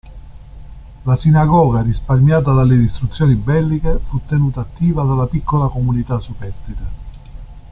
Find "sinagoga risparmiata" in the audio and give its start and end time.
1.15-2.53